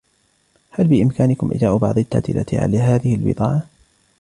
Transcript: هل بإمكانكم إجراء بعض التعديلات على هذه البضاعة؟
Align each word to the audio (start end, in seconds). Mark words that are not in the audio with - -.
هل 0.71 0.87
بإمكانكم 0.87 1.51
إجراء 1.51 1.77
بعض 1.77 1.97
التعديلات 1.97 2.53
على 2.53 2.77
هذه 2.79 3.15
البضاعة؟ 3.15 3.65